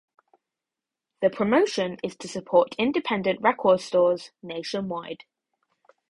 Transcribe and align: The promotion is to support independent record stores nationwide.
The 1.21 1.29
promotion 1.29 1.99
is 2.03 2.15
to 2.17 2.27
support 2.27 2.73
independent 2.79 3.39
record 3.43 3.81
stores 3.81 4.31
nationwide. 4.41 5.25